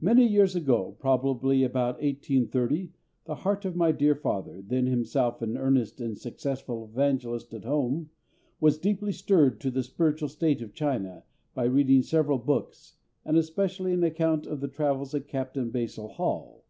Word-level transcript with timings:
Many 0.00 0.24
years 0.28 0.54
ago, 0.54 0.94
probably 1.00 1.64
about 1.64 1.96
1830, 1.96 2.92
the 3.24 3.34
heart 3.34 3.64
of 3.64 3.74
my 3.74 3.90
dear 3.90 4.14
father, 4.14 4.62
then 4.64 4.86
himself 4.86 5.42
an 5.42 5.56
earnest 5.56 6.00
and 6.00 6.16
successful 6.16 6.84
evangelist 6.88 7.52
at 7.52 7.64
home, 7.64 8.10
was 8.60 8.78
deeply 8.78 9.10
stirred 9.10 9.54
as 9.54 9.58
to 9.62 9.72
the 9.72 9.82
spiritual 9.82 10.28
state 10.28 10.62
of 10.62 10.72
China 10.72 11.24
by 11.52 11.64
reading 11.64 12.02
several 12.02 12.38
books, 12.38 12.94
and 13.24 13.36
especially 13.36 13.92
an 13.92 14.04
account 14.04 14.46
of 14.46 14.60
the 14.60 14.68
travels 14.68 15.14
of 15.14 15.26
Captain 15.26 15.70
Basil 15.70 16.06
Hall. 16.10 16.62